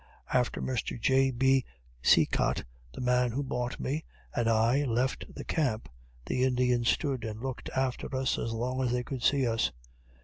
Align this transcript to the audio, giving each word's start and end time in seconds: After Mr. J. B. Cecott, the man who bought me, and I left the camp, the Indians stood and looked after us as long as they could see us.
After 0.33 0.63
Mr. 0.63 0.99
J. 0.99 1.29
B. 1.29 1.63
Cecott, 2.01 2.63
the 2.91 3.01
man 3.01 3.29
who 3.29 3.43
bought 3.43 3.79
me, 3.79 4.03
and 4.35 4.49
I 4.49 4.83
left 4.83 5.31
the 5.31 5.43
camp, 5.43 5.89
the 6.25 6.43
Indians 6.43 6.89
stood 6.89 7.23
and 7.23 7.39
looked 7.39 7.69
after 7.75 8.07
us 8.15 8.39
as 8.39 8.51
long 8.51 8.81
as 8.81 8.91
they 8.91 9.03
could 9.03 9.21
see 9.21 9.45
us. 9.45 9.71